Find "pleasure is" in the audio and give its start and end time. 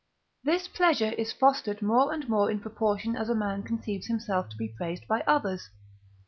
0.67-1.31